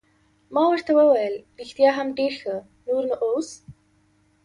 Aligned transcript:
ما 0.53 0.63
ورته 0.71 0.91
وویل: 0.95 1.35
رښتیا 1.59 1.89
هم 1.97 2.07
ډېر 2.19 2.33
ښه، 2.41 2.55
نور 2.87 3.03
نو 3.09 3.15
اوس. 3.23 3.49